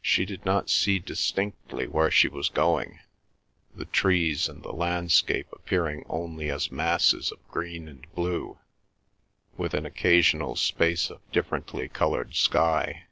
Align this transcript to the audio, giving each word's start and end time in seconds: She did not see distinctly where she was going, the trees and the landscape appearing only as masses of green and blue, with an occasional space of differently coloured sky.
She 0.00 0.24
did 0.24 0.46
not 0.46 0.70
see 0.70 0.98
distinctly 0.98 1.86
where 1.86 2.10
she 2.10 2.28
was 2.28 2.48
going, 2.48 3.00
the 3.74 3.84
trees 3.84 4.48
and 4.48 4.62
the 4.62 4.72
landscape 4.72 5.48
appearing 5.52 6.02
only 6.08 6.50
as 6.50 6.72
masses 6.72 7.30
of 7.30 7.46
green 7.48 7.86
and 7.86 8.10
blue, 8.14 8.58
with 9.58 9.74
an 9.74 9.84
occasional 9.84 10.56
space 10.56 11.10
of 11.10 11.20
differently 11.30 11.90
coloured 11.90 12.36
sky. 12.36 13.04